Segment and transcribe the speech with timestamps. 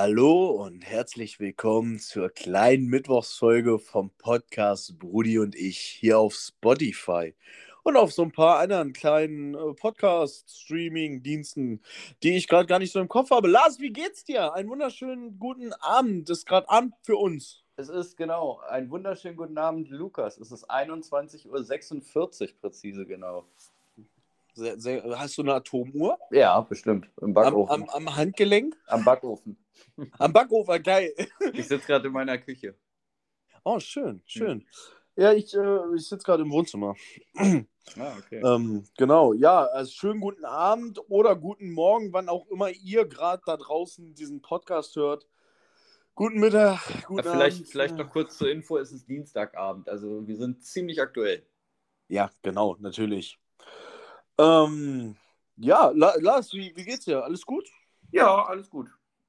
[0.00, 7.34] Hallo und herzlich willkommen zur kleinen Mittwochsfolge vom Podcast Brudi und ich hier auf Spotify
[7.82, 11.82] und auf so ein paar anderen kleinen äh, Podcast-Streaming-Diensten,
[12.22, 13.48] die ich gerade gar nicht so im Kopf habe.
[13.48, 14.54] Lars, wie geht's dir?
[14.54, 16.30] Einen wunderschönen guten Abend.
[16.30, 17.64] Es ist gerade Abend für uns.
[17.74, 20.38] Es ist genau, ein wunderschönen guten Abend, Lukas.
[20.38, 22.30] Es ist 21.46 Uhr
[22.60, 23.46] präzise genau.
[24.54, 26.16] Sehr, sehr, hast du eine Atomuhr?
[26.30, 27.10] Ja, bestimmt.
[27.20, 27.74] Im Backofen.
[27.74, 28.76] Am, am, am Handgelenk?
[28.86, 29.56] Am Backofen.
[30.18, 31.14] Am Backofen, geil.
[31.52, 32.74] Ich sitze gerade in meiner Küche.
[33.64, 34.66] Oh, schön, schön.
[35.16, 36.94] Ja, ich, äh, ich sitze gerade im Wohnzimmer.
[37.96, 38.40] Ah, okay.
[38.44, 43.42] Ähm, genau, ja, also schönen guten Abend oder guten Morgen, wann auch immer ihr gerade
[43.46, 45.26] da draußen diesen Podcast hört.
[46.14, 47.68] Guten Mittag, guten ja, vielleicht, Abend.
[47.70, 51.46] Vielleicht noch kurz zur Info, es ist Dienstagabend, also wir sind ziemlich aktuell.
[52.08, 53.38] Ja, genau, natürlich.
[54.38, 55.16] Ähm,
[55.56, 57.24] ja, Lars, wie, wie geht's dir?
[57.24, 57.68] Alles gut?
[58.10, 58.88] Ja, alles gut.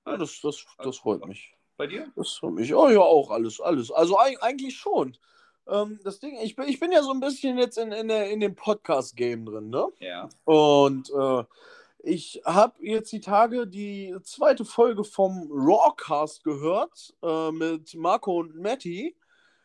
[0.10, 1.54] Ja, das, das, das freut mich.
[1.78, 2.12] Bei dir?
[2.16, 2.74] Das freut mich.
[2.74, 3.92] Oh ja, auch alles, alles.
[3.92, 5.16] Also eigentlich schon.
[5.68, 8.30] Ähm, das Ding, ich bin, ich bin ja so ein bisschen jetzt in, in, der,
[8.32, 9.88] in dem Podcast-Game drin, ne?
[10.00, 10.30] Ja.
[10.46, 11.44] Und äh,
[12.00, 18.56] ich habe jetzt die Tage die zweite Folge vom Rawcast gehört äh, mit Marco und
[18.56, 19.16] Matti.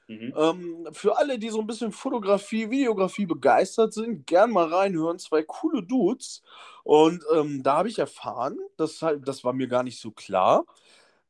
[0.06, 0.34] Mhm.
[0.36, 5.18] Ähm, für alle, die so ein bisschen Fotografie, Videografie begeistert sind, gern mal reinhören.
[5.18, 6.42] Zwei coole Dudes.
[6.82, 10.66] Und ähm, da habe ich erfahren, das, das war mir gar nicht so klar.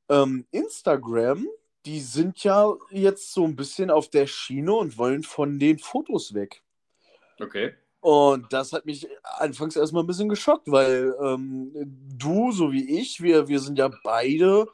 [0.09, 1.47] Ähm, Instagram
[1.87, 6.35] die sind ja jetzt so ein bisschen auf der Schiene und wollen von den Fotos
[6.35, 6.63] weg.
[7.41, 7.75] Okay.
[8.01, 9.09] Und das hat mich
[9.39, 11.73] anfangs erstmal ein bisschen geschockt, weil ähm,
[12.17, 14.67] du, so wie ich, wir, wir sind ja beide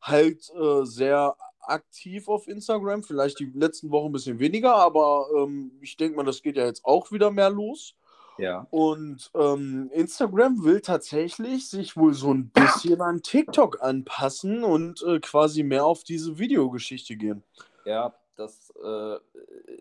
[0.00, 3.02] halt äh, sehr aktiv auf Instagram.
[3.02, 6.66] Vielleicht die letzten Wochen ein bisschen weniger, aber ähm, ich denke mal, das geht ja
[6.66, 7.94] jetzt auch wieder mehr los.
[8.38, 8.66] Ja.
[8.70, 15.20] Und ähm, Instagram will tatsächlich sich wohl so ein bisschen an TikTok anpassen und äh,
[15.20, 17.42] quasi mehr auf diese Videogeschichte gehen.
[17.84, 19.16] Ja, das äh,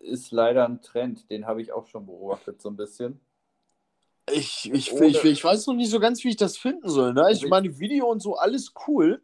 [0.02, 3.20] ist leider ein Trend, den habe ich auch schon beobachtet, so ein bisschen.
[4.32, 5.08] Ich, ich, Ohne...
[5.08, 7.14] ich, ich, weiß noch nicht so ganz, wie ich das finden soll.
[7.14, 7.32] Ne?
[7.32, 9.22] Ich meine, Video und so, alles cool.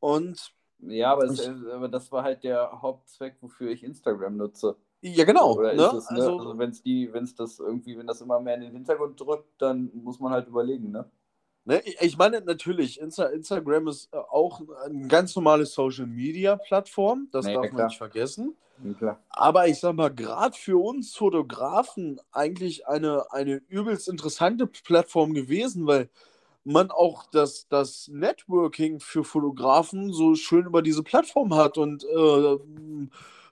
[0.00, 0.53] Und.
[0.88, 4.76] Ja, aber, es, aber das war halt der Hauptzweck, wofür ich Instagram nutze.
[5.00, 5.54] Ja, genau.
[5.54, 5.82] Oder ne?
[5.98, 6.16] es, ne?
[6.16, 8.72] Also, also wenn es die, wenn es das irgendwie, wenn das immer mehr in den
[8.72, 11.10] Hintergrund drückt, dann muss man halt überlegen, ne?
[11.66, 17.28] Ne, ich meine natürlich, Insta Instagram ist äh, auch eine ganz normale Social Media Plattform,
[17.32, 18.54] das nee, darf man nicht vergessen.
[19.00, 25.32] Ja, Aber ich sag mal, gerade für uns Fotografen eigentlich eine, eine übelst interessante Plattform
[25.32, 26.10] gewesen, weil
[26.64, 32.58] man auch das, das Networking für Fotografen so schön über diese Plattform hat und äh,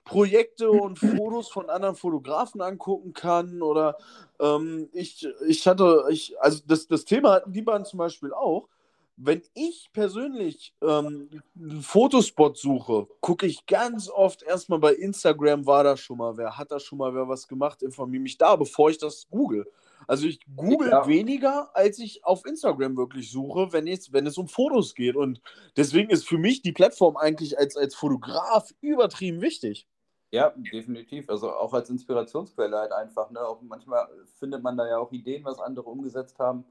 [0.03, 3.61] Projekte und Fotos von anderen Fotografen angucken kann.
[3.61, 3.97] Oder
[4.39, 8.67] ähm, ich, ich hatte, ich, also das, das Thema hatten die beiden zum Beispiel auch.
[9.15, 15.83] Wenn ich persönlich ähm, einen Fotospot suche, gucke ich ganz oft erstmal bei Instagram, war
[15.83, 18.89] da schon mal wer, hat da schon mal wer was gemacht, informiere mich da, bevor
[18.89, 19.67] ich das google.
[20.07, 21.07] Also ich google ja.
[21.07, 25.15] weniger, als ich auf Instagram wirklich suche, wenn es, wenn es um Fotos geht.
[25.15, 25.41] Und
[25.77, 29.87] deswegen ist für mich die Plattform eigentlich als, als Fotograf übertrieben wichtig.
[30.33, 31.29] Ja, definitiv.
[31.29, 33.29] Also auch als Inspirationsquelle halt einfach.
[33.29, 33.39] Ne?
[33.39, 34.07] Auch manchmal
[34.39, 36.65] findet man da ja auch Ideen, was andere umgesetzt haben,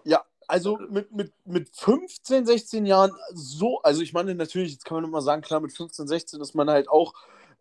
[0.04, 4.96] Ja, also mit, mit, mit 15, 16 Jahren so, also ich meine natürlich, jetzt kann
[4.96, 7.14] man immer sagen, klar, mit 15, 16 ist man halt auch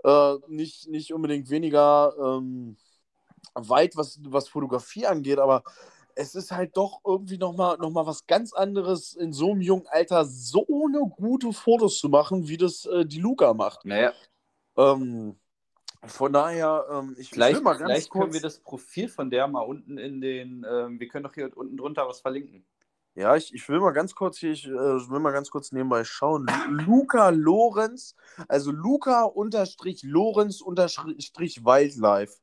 [0.03, 2.77] äh, nicht, nicht unbedingt weniger ähm,
[3.53, 5.63] weit, was, was Fotografie angeht, aber
[6.15, 9.87] es ist halt doch irgendwie nochmal noch mal was ganz anderes, in so einem jungen
[9.87, 13.85] Alter so eine gute Fotos zu machen, wie das äh, die Luca macht.
[13.85, 14.13] Naja,
[14.77, 15.37] Ähm,
[16.05, 18.33] von daher, ähm, ich vielleicht, will mal ganz vielleicht können kurz...
[18.33, 21.77] wir das Profil von der mal unten in den, ähm, wir können doch hier unten
[21.77, 22.65] drunter was verlinken.
[23.15, 26.03] Ja, ich, ich will mal ganz kurz hier, ich äh, will mal ganz kurz nebenbei
[26.03, 26.45] schauen.
[26.67, 28.15] Lu- Luca Lorenz,
[28.49, 32.35] also Luca unterstrich Lorenz unterstrich Wildlife,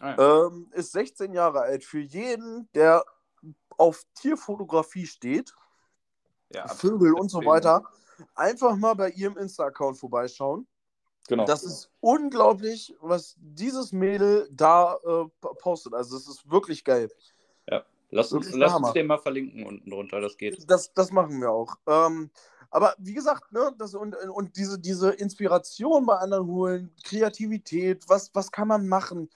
[0.00, 0.46] Ah, ja.
[0.46, 1.84] ähm, ist 16 Jahre alt.
[1.84, 3.04] Für jeden, der
[3.76, 5.52] auf Tierfotografie steht,
[6.52, 7.82] ja, Vögel und so weiter,
[8.34, 10.66] einfach mal bei ihrem Insta-Account vorbeischauen.
[11.28, 11.44] Genau.
[11.44, 15.24] Das ist unglaublich, was dieses Mädel da äh,
[15.58, 15.94] postet.
[15.94, 17.10] Also, es ist wirklich geil.
[18.10, 20.70] lass uns, lass uns den mal verlinken unten drunter, das geht.
[20.70, 21.74] Das, das machen wir auch.
[21.86, 22.30] Ähm,
[22.70, 28.30] aber wie gesagt, ne, das, und, und diese, diese Inspiration bei anderen holen, Kreativität, was,
[28.34, 29.28] was kann man machen?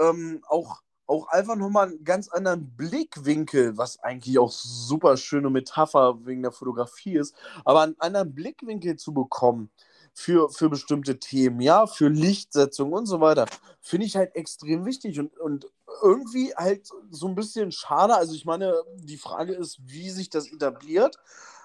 [0.00, 6.24] Ähm, auch, auch einfach nochmal einen ganz anderen Blickwinkel, was eigentlich auch super schöne Metapher
[6.24, 9.70] wegen der Fotografie ist, aber einen anderen Blickwinkel zu bekommen
[10.12, 13.46] für, für bestimmte Themen, ja, für Lichtsetzung und so weiter,
[13.80, 15.66] finde ich halt extrem wichtig und, und
[16.02, 18.14] irgendwie halt so ein bisschen schade.
[18.14, 21.18] Also ich meine, die Frage ist, wie sich das etabliert.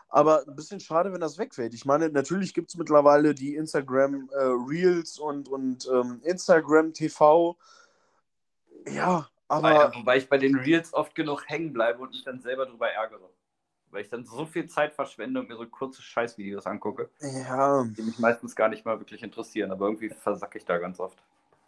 [0.08, 1.74] Aber ein bisschen schade, wenn das wegfällt.
[1.74, 7.58] Ich meine, natürlich gibt es mittlerweile die Instagram äh, Reels und, und ähm, Instagram TV.
[8.88, 12.40] Ja, aber Wobei, wobei ich bei den Reels oft genug hängen bleibe und mich dann
[12.42, 13.30] selber drüber ärgere.
[13.92, 18.02] Weil ich dann so viel Zeit verschwende und mir so kurze Scheißvideos angucke, ja, die
[18.02, 19.72] mich meistens gar nicht mal wirklich interessieren.
[19.72, 21.24] Aber irgendwie versacke ich da ganz oft.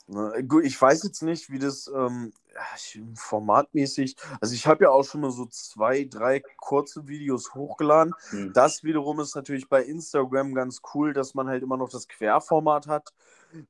[0.09, 2.31] Ne, gut, ich weiß jetzt nicht, wie das ähm,
[2.77, 4.15] ich- formatmäßig.
[4.39, 8.13] Also ich habe ja auch schon mal so zwei, drei kurze Videos hochgeladen.
[8.29, 8.53] Hm.
[8.53, 12.87] Das wiederum ist natürlich bei Instagram ganz cool, dass man halt immer noch das Querformat
[12.87, 13.13] hat.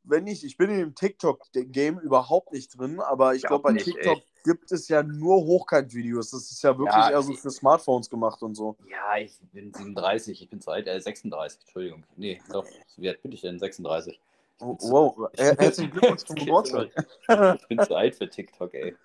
[0.04, 3.86] Wenn nicht, ich bin in dem TikTok-Game überhaupt nicht drin, aber ich glaube, bei nicht,
[3.86, 4.24] TikTok ey.
[4.44, 6.32] gibt es ja nur Hochkant-Videos.
[6.32, 8.76] Das ist ja wirklich Ja, eher so für Smartphones gemacht und so.
[8.90, 12.04] Ja, ich bin 37, ich bin zu alt, äh, 36, Entschuldigung.
[12.16, 12.66] Nee, doch,
[12.98, 13.58] wie alt bin ich denn?
[13.60, 14.20] 36.
[14.60, 16.90] Oh, wow, Her- herzlichen Glückwunsch zum Geburtstag.
[17.62, 18.96] Ich bin zu alt für TikTok, ey.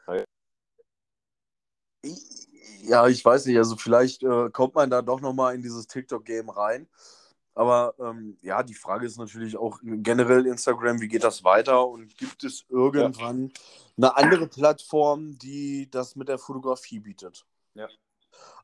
[2.83, 6.49] Ja, ich weiß nicht, also vielleicht äh, kommt man da doch nochmal in dieses TikTok-Game
[6.51, 6.89] rein.
[7.55, 12.17] Aber ähm, ja, die Frage ist natürlich auch generell Instagram, wie geht das weiter und
[12.17, 13.53] gibt es irgendwann
[13.97, 17.45] eine andere Plattform, die das mit der Fotografie bietet?
[17.75, 17.89] Ja.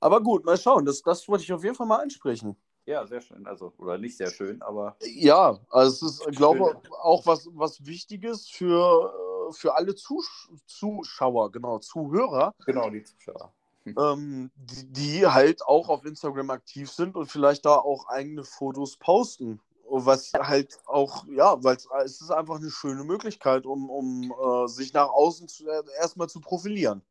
[0.00, 2.56] Aber gut, mal schauen, das, das wollte ich auf jeden Fall mal ansprechen.
[2.88, 3.46] Ja, sehr schön.
[3.46, 7.84] Also, oder nicht sehr schön, aber Ja, also es ist, ich glaube, auch was, was
[7.84, 9.12] Wichtiges für,
[9.50, 13.52] äh, für alle Zus Zuschauer, genau, Zuhörer, genau, die Zuschauer.
[13.84, 18.96] ähm, die, die halt auch auf Instagram aktiv sind und vielleicht da auch eigene Fotos
[18.96, 19.60] posten.
[19.90, 24.94] Was halt auch, ja, weil es ist einfach eine schöne Möglichkeit, um, um äh, sich
[24.94, 27.02] nach außen zu, äh, erstmal zu profilieren.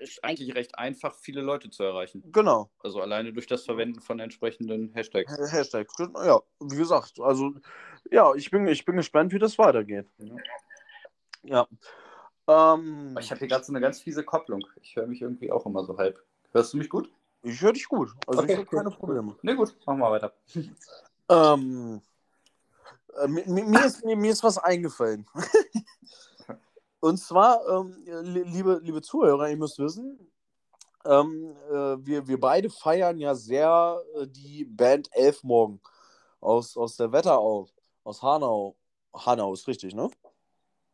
[0.00, 2.22] Ist eigentlich recht einfach, viele Leute zu erreichen.
[2.32, 2.68] Genau.
[2.80, 5.30] Also alleine durch das Verwenden von entsprechenden Hashtags.
[5.32, 5.88] Ha- Hashtag.
[5.98, 7.54] Ja, wie gesagt, also
[8.10, 10.06] ja, ich bin, ich bin gespannt, wie das weitergeht.
[11.44, 11.66] Ja.
[12.48, 14.64] Ähm, Ich habe hier gerade so eine ganz fiese Kopplung.
[14.82, 16.22] Ich höre mich irgendwie auch immer so halb.
[16.52, 17.12] Hörst du mich gut?
[17.42, 18.10] ich höre dich gut.
[18.26, 18.78] Also Okay, ich habe cool.
[18.78, 19.36] keine Probleme.
[19.42, 20.32] Ne, gut, machen wir weiter.
[21.28, 22.00] Ähm,
[23.16, 25.24] äh, mi- mi- mir, ist, mir, mir ist was eingefallen.
[27.00, 30.18] Und zwar, ähm, li- liebe, liebe Zuhörer, ihr müsst wissen,
[31.04, 35.80] ähm, äh, wir, wir beide feiern ja sehr äh, die Band Elfmorgen
[36.40, 37.68] aus, aus der Wetterau,
[38.04, 38.76] aus Hanau.
[39.14, 40.10] Hanau ist richtig, ne?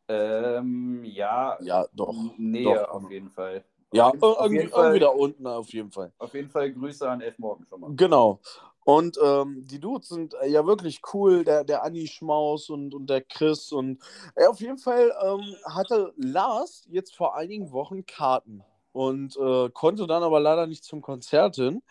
[0.08, 2.14] Ähm, ja, Ja, doch.
[2.36, 2.90] Nähe doch.
[2.90, 3.64] auf jeden Fall.
[3.94, 6.12] Ja, irgendwie, Fall, irgendwie da unten auf jeden Fall.
[6.18, 7.90] Auf jeden Fall Grüße an Elf Morgen schon mal.
[7.94, 8.40] Genau.
[8.84, 13.08] Und ähm, die Dudes sind äh, ja wirklich cool, der, der Anni Schmaus und, und
[13.08, 13.72] der Chris.
[13.72, 14.02] Und
[14.34, 20.06] äh, auf jeden Fall ähm, hatte Lars jetzt vor einigen Wochen Karten und äh, konnte
[20.06, 21.82] dann aber leider nicht zum Konzert hin.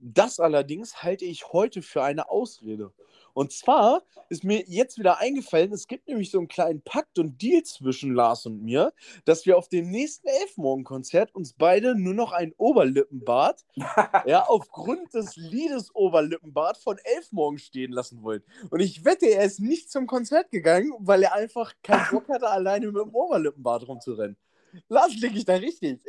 [0.00, 2.92] Das allerdings halte ich heute für eine Ausrede.
[3.38, 7.40] Und zwar ist mir jetzt wieder eingefallen, es gibt nämlich so einen kleinen Pakt und
[7.40, 8.92] Deal zwischen Lars und mir,
[9.26, 13.64] dass wir auf dem nächsten Elfmorgen-Konzert uns beide nur noch ein Oberlippenbart
[14.26, 18.42] ja, aufgrund des Liedes Oberlippenbart von Elfmorgen stehen lassen wollen.
[18.70, 22.50] Und ich wette, er ist nicht zum Konzert gegangen, weil er einfach keinen Bock hatte,
[22.50, 24.36] alleine mit dem Oberlippenbart rumzurennen.
[24.88, 26.00] Lars, liege ich da richtig?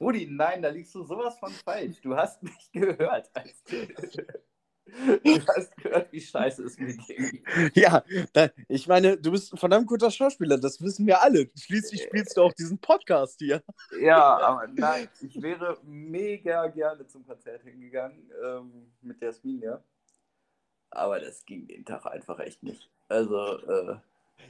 [0.00, 2.00] Rudi, nein, da liegst du sowas von falsch.
[2.02, 3.32] Du hast mich gehört.
[5.24, 7.42] Du hast gehört, wie scheiße es mir ging.
[7.74, 8.02] Ja,
[8.68, 11.50] ich meine, du bist ein verdammt guter Schauspieler, das wissen wir alle.
[11.54, 13.62] Schließlich spielst du auch diesen Podcast hier.
[14.00, 19.82] Ja, aber nein, ich wäre mega gerne zum Konzert hingegangen ähm, mit Jasmin, ja.
[20.90, 22.90] Aber das ging den Tag einfach echt nicht.
[23.08, 23.96] Also, äh,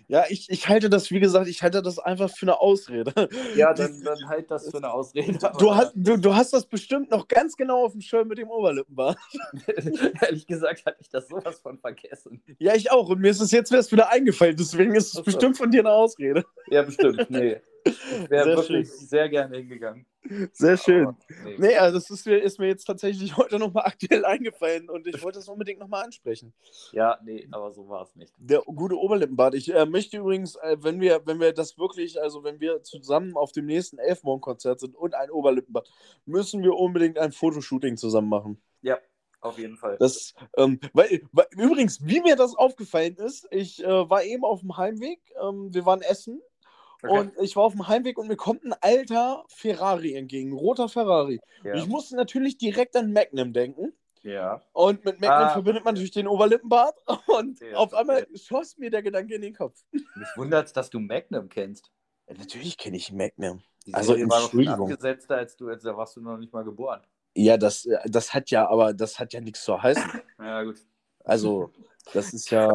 [0.08, 3.28] Ja, ich, ich halte das, wie gesagt, ich halte das einfach für eine Ausrede.
[3.56, 5.38] ja, dann, dann halt das für eine Ausrede.
[5.58, 8.48] Du hast, du, du hast das bestimmt noch ganz genau auf dem Schirm mit dem
[8.48, 9.18] Oberlippenbart.
[10.22, 12.42] Ehrlich gesagt hatte ich das sowas von vergessen.
[12.58, 13.10] Ja, ich auch.
[13.10, 14.56] Und mir ist es jetzt erst wieder eingefallen.
[14.56, 15.22] Deswegen ist es so.
[15.22, 16.44] bestimmt von dir eine Ausrede.
[16.68, 17.28] Ja, bestimmt.
[17.28, 17.58] Nee.
[17.84, 19.06] Ich wäre Sehr wirklich schön.
[19.08, 20.06] sehr gerne hingegangen.
[20.52, 21.06] Sehr schön.
[21.06, 21.56] Aber, nee.
[21.58, 25.22] Nee, also das ist mir, ist mir jetzt tatsächlich heute nochmal aktuell eingefallen und ich
[25.22, 26.52] wollte es unbedingt nochmal ansprechen.
[26.92, 28.34] Ja, nee, aber so war es nicht.
[28.38, 29.54] Der gute Oberlippenbart.
[29.54, 33.36] Ich äh, möchte übrigens, äh, wenn wir, wenn wir das wirklich, also wenn wir zusammen
[33.36, 35.90] auf dem nächsten Elfmorgen-Konzert sind und ein Oberlippenbart,
[36.26, 38.62] müssen wir unbedingt ein Fotoshooting zusammen machen.
[38.82, 38.98] Ja,
[39.40, 39.96] auf jeden Fall.
[39.98, 44.60] Das, ähm, weil, weil, übrigens, wie mir das aufgefallen ist, ich äh, war eben auf
[44.60, 46.40] dem Heimweg, ähm, wir waren essen
[47.02, 47.16] Okay.
[47.18, 51.38] und ich war auf dem Heimweg und mir kommt ein alter Ferrari entgegen, roter Ferrari.
[51.62, 51.74] ja.
[51.74, 53.92] Ich musste natürlich direkt an Magnum denken.
[54.22, 54.60] ja.
[54.72, 55.50] Und mit Magnum Ah.
[55.50, 56.96] verbindet man natürlich den Oberlippenbart.
[57.28, 59.80] Und Ja, auf einmal schoss mir der Gedanke in den Kopf.
[59.92, 61.90] Mich wundert dass du Magnum kennst.
[62.26, 63.62] Natürlich kenne ich Magnum.
[63.86, 64.90] Die Also, Serie war Entschuldigung.
[64.92, 67.00] abgesetzter, als du, als da warst du noch nicht mal geboren.
[67.36, 70.02] Ja, das, äh, das hat ja, aber das hat ja nichts zu heißen.
[70.40, 70.80] Ja, gut.
[71.24, 71.70] Also,
[72.12, 72.68] das ist ja.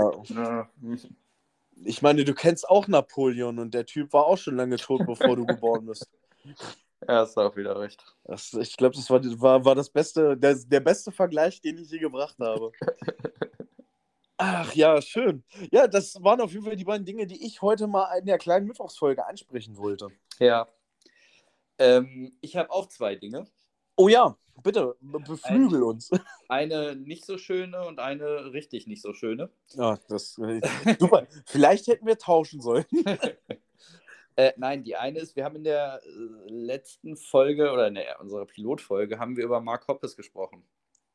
[1.84, 5.36] Ich meine, du kennst auch Napoleon und der Typ war auch schon lange tot, bevor
[5.36, 6.10] du geboren bist.
[7.06, 8.02] Ja, hast du auch wieder recht.
[8.24, 11.90] Das, ich glaube, das war, war, war das beste, der, der beste Vergleich, den ich
[11.90, 12.72] je gebracht habe.
[14.38, 15.44] Ach ja, schön.
[15.72, 18.38] Ja, das waren auf jeden Fall die beiden Dinge, die ich heute mal in der
[18.38, 20.08] kleinen Mittwochsfolge ansprechen wollte.
[20.40, 20.68] Ja.
[21.78, 23.48] Ähm, ich habe auch zwei Dinge.
[23.96, 26.10] Oh ja, bitte, be- beflügel uns.
[26.50, 29.50] Eine nicht so schöne und eine richtig nicht so schöne.
[29.76, 30.62] Ja, das, äh,
[31.00, 31.28] super.
[31.46, 32.86] Vielleicht hätten wir tauschen sollen.
[34.36, 38.20] Äh, nein, die eine ist, wir haben in der äh, letzten Folge oder in der,
[38.20, 40.64] unserer Pilotfolge haben wir über Mark Hoppes gesprochen.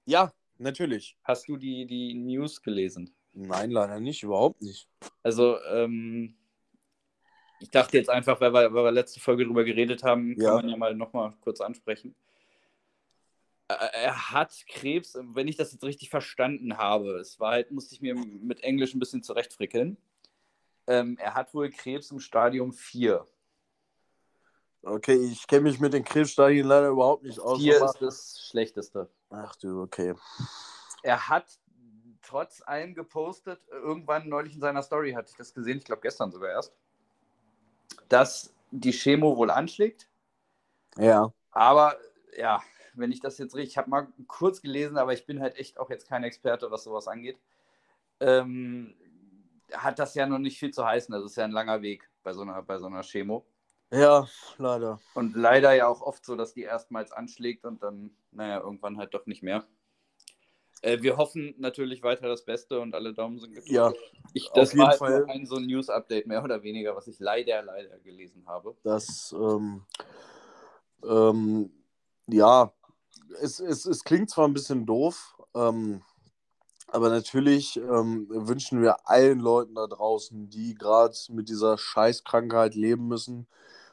[0.07, 1.17] Ja, natürlich.
[1.25, 3.13] Hast du die, die News gelesen?
[3.33, 4.89] Nein, leider nicht, überhaupt nicht.
[5.25, 6.37] Also, ähm,
[7.59, 10.55] ich dachte jetzt einfach, weil wir, weil wir letzte Folge drüber geredet haben, kann Ja.
[10.55, 12.15] man ja mal nochmal kurz ansprechen.
[13.69, 17.19] Äh, Er hat Krebs, wenn ich das jetzt richtig verstanden habe.
[17.19, 19.97] Es war halt, musste ich mir mit Englisch ein bisschen zurechtfrickeln.
[20.87, 23.27] Ähm, er hat wohl Krebs im Stadium 4.
[24.83, 27.59] Okay, ich kenne mich mit den Krebsstadien leider überhaupt nicht aus.
[27.59, 29.11] 4 aber- ist das Schlechteste.
[29.31, 30.15] Ach du, okay.
[31.03, 31.47] Er hat
[32.23, 36.31] trotz allem gepostet, irgendwann neulich in seiner Story hatte ich das gesehen, ich glaube gestern
[36.31, 36.75] sogar erst,
[38.09, 40.09] dass die Chemo wohl anschlägt.
[40.97, 41.33] Ja.
[41.51, 41.97] Aber
[42.37, 42.63] ja,
[42.99, 45.79] wenn ich das jetzt richtig, ich habe mal kurz gelesen, aber ich bin halt echt
[45.79, 47.39] auch jetzt kein Experte, was sowas angeht.
[48.21, 48.95] Ähm,
[49.73, 51.13] hat das ja noch nicht viel zu heißen.
[51.13, 53.45] Das ist ja ein langer Weg bei so einer, bei so einer Chemo.
[53.91, 54.29] Ja,
[54.59, 55.01] leider.
[55.15, 59.15] Und leider ja auch oft so, dass die erstmals anschlägt und dann, naja, irgendwann halt
[59.15, 59.65] doch nicht mehr.
[60.83, 63.71] Äh, wir hoffen natürlich weiter das Beste und alle Daumen sind gedrückt.
[63.71, 63.93] Ja,
[64.33, 65.25] Ich, das war halt Fall.
[65.29, 68.77] ein so ein News-Update mehr oder weniger, was ich leider, leider gelesen habe.
[68.85, 69.83] das, ähm,
[71.03, 71.71] ähm,
[72.27, 72.73] ja,
[73.41, 76.03] es, es, es klingt zwar ein bisschen doof, ähm,
[76.89, 83.09] aber natürlich ähm, wünschen wir allen Leuten da draußen, die gerade mit dieser Scheißkrankheit leben
[83.09, 83.47] müssen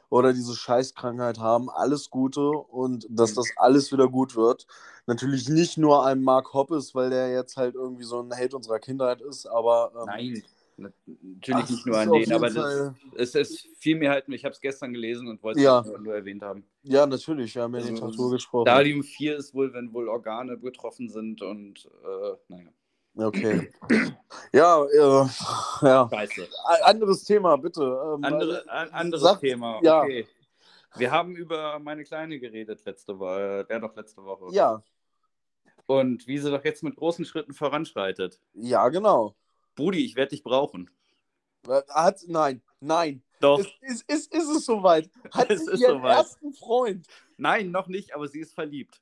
[0.10, 4.66] oder diese Scheißkrankheit haben, alles Gute und dass das alles wieder gut wird.
[5.08, 8.80] Natürlich nicht nur einem Mark Hoppes, weil der jetzt halt irgendwie so ein Hate unserer
[8.80, 10.44] Kindheit ist, aber ähm, Nein,
[10.78, 14.44] natürlich ach, nicht nur an den, jeden aber das, es, es fiel mir halt, ich
[14.44, 15.84] habe es gestern gelesen und wollte es Ja.
[15.86, 16.66] nur, nur erwähnt haben.
[16.84, 18.68] Ja, natürlich, wir haben ja den Also, Tag drüber gesprochen.
[18.68, 22.70] Stadium 4 ist wohl, wenn wohl Organe betroffen sind und äh, naja,
[23.18, 23.72] Okay.
[24.52, 25.28] Ja, äh,
[25.82, 26.10] ja.
[26.12, 26.48] scheiße.
[26.84, 27.82] Anderes Thema, bitte.
[27.82, 30.02] Ähm, Andere, an, anderes Sag- Thema, ja.
[30.02, 30.28] okay.
[30.98, 34.48] Wir haben über meine Kleine geredet letzte Woche, der doch letzte Woche.
[34.54, 34.82] Ja,
[35.88, 38.40] Und wie sie doch jetzt mit großen Schritten voranschreitet.
[38.54, 39.36] ja, genau.
[39.76, 40.90] Brudi, ich werde dich brauchen.
[41.68, 43.22] Äh, Hat, nein, nein.
[43.42, 43.60] Doch.
[43.60, 45.10] Ist, ist, ist, ist es soweit?
[45.32, 46.18] Hat Es sie ihren soweit.
[46.18, 47.06] ersten Freund?
[47.38, 49.02] Nein, noch nicht, aber sie ist verliebt.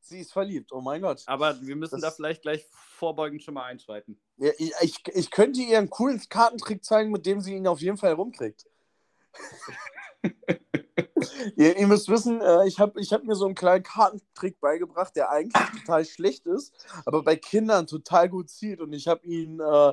[0.00, 1.22] Sie ist verliebt, oh mein Gott.
[1.26, 4.18] Aber wir müssen Das- da vielleicht gleich vorbeugend schon mal einschreiten.
[4.38, 7.80] Ja, ich, ich, ich könnte ihr einen coolen Kartentrick zeigen, mit dem sie ihn auf
[7.80, 8.66] jeden Fall rumkriegt.
[11.56, 15.14] ihr, ihr müsst wissen, äh, ich habe ich hab mir so einen kleinen Kartentrick beigebracht,
[15.16, 16.72] der eigentlich total schlecht ist,
[17.04, 18.80] aber bei Kindern total gut zieht.
[18.80, 19.92] Und ich habe ihn, äh,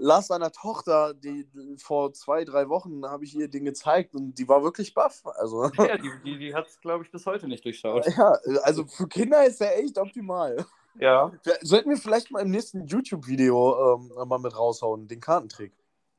[0.00, 1.48] Lars seiner Tochter, die
[1.78, 5.22] vor zwei, drei Wochen habe ich ihr den gezeigt und die war wirklich baff.
[5.34, 8.06] Also, Ja, die, die, die hat es, glaube ich, bis heute nicht durchschaut.
[8.16, 10.64] ja, also für Kinder ist er echt optimal.
[11.00, 11.32] Ja.
[11.62, 15.72] Sollten wir vielleicht mal im nächsten YouTube-Video ähm, mal mit raushauen, den Kartentrick.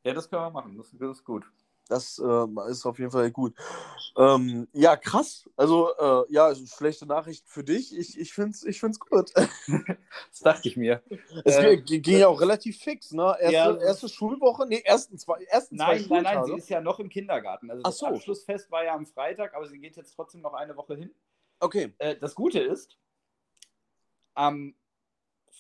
[0.04, 0.78] Ja, das können wir machen.
[0.78, 1.46] Das, das ist gut.
[1.90, 3.56] Das äh, ist auf jeden Fall gut.
[4.16, 5.50] Ähm, ja, krass.
[5.58, 7.98] Also, äh, ja, also schlechte Nachrichten für dich.
[7.98, 9.34] Ich, ich finde es ich find's gut.
[10.32, 11.02] Das dachte ich mir.
[11.46, 13.36] Es Äh, ging ja auch relativ fix, ne?
[13.40, 13.76] Erste, Ja.
[13.78, 16.52] erste Schulwoche, nee, ersten zwei, ersten zwei Nein, nein, nein, Schultage.
[16.54, 17.70] sie ist ja noch im Kindergarten.
[17.72, 18.06] Also Ach das so.
[18.08, 21.14] Abschlussfest war ja am Freitag, aber sie geht jetzt trotzdem noch eine Woche hin.
[21.60, 21.94] Okay.
[21.98, 22.98] Äh, das Gute ist,
[24.36, 24.76] am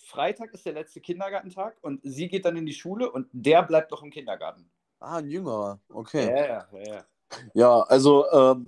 [0.05, 3.91] Freitag ist der letzte Kindergartentag und sie geht dann in die Schule und der bleibt
[3.91, 4.69] noch im Kindergarten.
[4.99, 5.79] Ah, ein Jüngerer.
[5.89, 6.27] Okay.
[6.27, 7.05] Ja, ja, ja,
[7.53, 7.81] ja.
[7.83, 8.65] Also, ähm,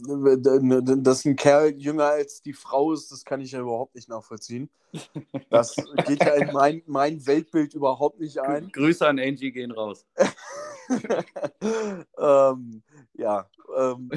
[1.03, 4.69] dass ein Kerl jünger als die Frau ist, das kann ich ja überhaupt nicht nachvollziehen.
[5.49, 5.75] Das
[6.07, 8.71] geht ja in mein, mein Weltbild überhaupt nicht ein.
[8.71, 10.05] Grüße an Angie gehen raus.
[12.17, 12.81] ähm,
[13.13, 14.09] ja, ähm,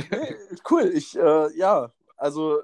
[0.70, 0.92] cool.
[0.94, 2.60] Ich, äh, ja, also,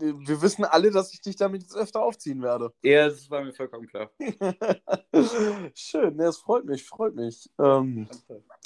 [0.00, 2.72] wir wissen alle, dass ich dich damit jetzt öfter aufziehen werde.
[2.82, 4.10] Ja, das war mir vollkommen klar.
[5.74, 7.50] Schön, ne, es freut mich, freut mich.
[7.58, 8.08] Ähm,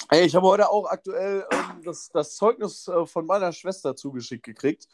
[0.09, 4.43] ey, ich habe heute auch aktuell ähm, das, das Zeugnis äh, von meiner Schwester zugeschickt
[4.43, 4.87] gekriegt,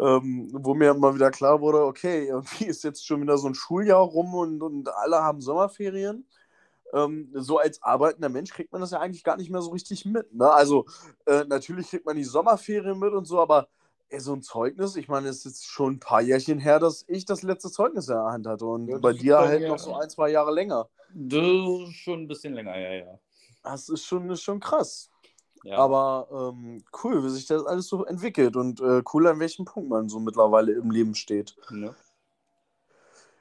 [0.00, 3.54] ähm, wo mir mal wieder klar wurde, okay, irgendwie ist jetzt schon wieder so ein
[3.54, 6.26] Schuljahr rum und, und alle haben Sommerferien.
[6.92, 10.04] Ähm, so als arbeitender Mensch kriegt man das ja eigentlich gar nicht mehr so richtig
[10.04, 10.34] mit.
[10.34, 10.50] Ne?
[10.50, 10.86] Also
[11.26, 13.68] äh, natürlich kriegt man die Sommerferien mit und so, aber
[14.20, 17.24] so ein Zeugnis, ich meine, es ist jetzt schon ein paar Jährchen her, dass ich
[17.24, 20.08] das letzte Zeugnis in der Hand hatte und Ja, bei dir halt noch so ein,
[20.10, 20.88] zwei Jahre länger.
[21.14, 23.18] Das ist schon ein bisschen länger, ja, ja.
[23.62, 25.10] Das ist schon, ist schon krass.
[25.64, 25.76] ja.
[25.76, 29.88] Aber ähm, cool, wie sich das alles so entwickelt und äh, cool, an welchem Punkt
[29.88, 31.56] man so mittlerweile im Leben steht.
[31.70, 31.94] Ne?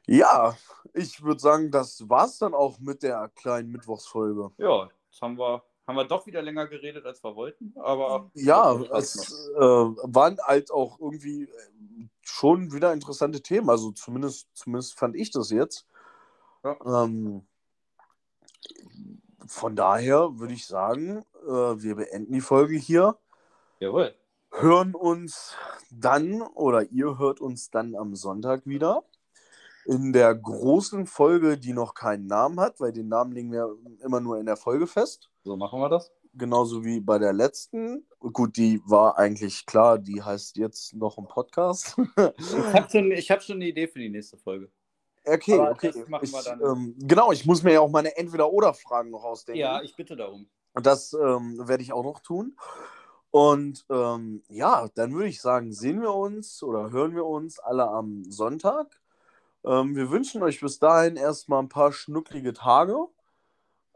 [0.08, 0.56] Ja,
[0.94, 4.52] ich würde sagen, das war's dann auch mit der kleinen Mittwochsfolge.
[4.58, 8.80] Ja, jetzt haben wir, haben wir doch wieder länger geredet, als wir wollten, aber Ja,
[8.98, 13.70] es äh, waren halt auch irgendwie äh, schon wieder interessante Themen.
[13.70, 15.88] Also zumindest, zumindest fand ich das jetzt.
[16.64, 17.04] Ja.
[17.04, 17.46] Ähm,
[19.48, 23.18] von daher würde ich sagen, äh, wir beenden die Folge hier.
[23.80, 24.14] Jawohl.
[24.52, 25.56] hören uns
[25.90, 29.04] dann oder ihr hört uns dann am Sonntag wieder
[29.86, 34.20] in der großen Folge, die noch keinen Namen hat, weil den Namen legen wir immer
[34.20, 35.31] nur in der Folge fest.
[35.44, 36.12] So machen wir das.
[36.34, 38.08] Genauso wie bei der letzten.
[38.20, 41.96] Gut, die war eigentlich klar, die heißt jetzt noch im Podcast.
[42.38, 44.72] Ich habe schon, ich hab schon eine Idee für die nächste Folge.
[45.26, 45.92] okay, Aber okay.
[45.94, 46.62] das machen wir ich, dann.
[46.62, 49.60] Ähm, genau, ich muss mir ja auch meine Entweder-Oder-Fragen noch ausdenken.
[49.60, 50.48] Ja, ich bitte darum.
[50.74, 52.56] Und das ähm, werde ich auch noch tun.
[53.32, 57.88] Und ähm, ja, dann würde ich sagen, sehen wir uns oder hören wir uns alle
[57.88, 59.02] am Sonntag.
[59.66, 63.08] Ähm, wir wünschen euch bis dahin erstmal ein paar schnucklige Tage.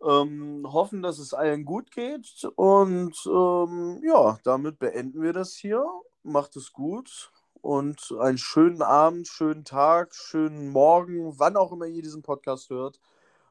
[0.04, 2.46] Ähm, hoffen, dass es allen gut geht.
[2.56, 5.86] Und ähm, ja, damit beenden wir das hier.
[6.24, 7.32] Macht es gut.
[7.62, 13.00] Und einen schönen Abend, schönen Tag, schönen Morgen, wann auch immer ihr diesen Podcast hört.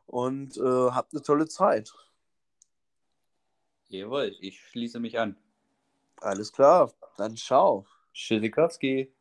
[0.06, 1.92] Und äh, habt eine tolle Zeit.
[3.88, 5.36] Jawohl, ich schließe mich an.
[6.20, 7.86] Alles klar, dann ciao.
[8.12, 9.12] Tschüssikowski.